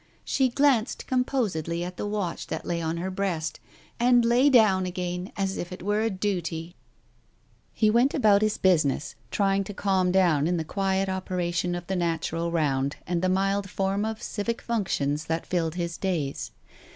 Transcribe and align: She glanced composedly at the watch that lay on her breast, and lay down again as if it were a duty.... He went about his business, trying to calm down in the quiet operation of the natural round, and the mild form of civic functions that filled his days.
She 0.25 0.49
glanced 0.49 1.05
composedly 1.05 1.83
at 1.83 1.95
the 1.95 2.07
watch 2.07 2.47
that 2.47 2.65
lay 2.65 2.81
on 2.81 2.97
her 2.97 3.11
breast, 3.11 3.59
and 3.99 4.25
lay 4.25 4.49
down 4.49 4.87
again 4.87 5.31
as 5.37 5.57
if 5.57 5.71
it 5.71 5.83
were 5.83 6.01
a 6.01 6.09
duty.... 6.09 6.75
He 7.71 7.91
went 7.91 8.15
about 8.15 8.41
his 8.41 8.57
business, 8.57 9.13
trying 9.29 9.63
to 9.65 9.75
calm 9.75 10.11
down 10.11 10.47
in 10.47 10.57
the 10.57 10.63
quiet 10.65 11.07
operation 11.07 11.75
of 11.75 11.85
the 11.85 11.95
natural 11.95 12.49
round, 12.51 12.95
and 13.05 13.21
the 13.21 13.29
mild 13.29 13.69
form 13.69 14.03
of 14.03 14.23
civic 14.23 14.59
functions 14.63 15.25
that 15.25 15.45
filled 15.45 15.75
his 15.75 15.97
days. 15.99 16.49